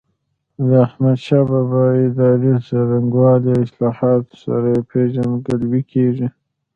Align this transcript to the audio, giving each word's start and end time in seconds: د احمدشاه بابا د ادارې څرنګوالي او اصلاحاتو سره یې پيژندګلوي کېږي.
د 0.67 0.69
احمدشاه 0.85 1.45
بابا 1.51 1.83
د 1.93 1.97
ادارې 2.07 2.53
څرنګوالي 2.67 3.49
او 3.55 3.61
اصلاحاتو 3.65 4.33
سره 4.43 4.65
یې 4.73 4.81
پيژندګلوي 4.91 5.81
کېږي. 5.91 6.27